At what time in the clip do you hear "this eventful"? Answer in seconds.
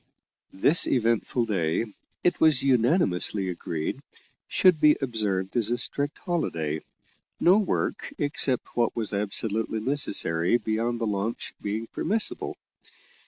0.55-1.45